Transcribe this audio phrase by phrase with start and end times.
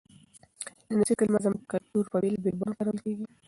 [0.87, 3.25] د نصیب کلمه زموږ په کلتور کې په بېلابېلو بڼو کارول کېږي.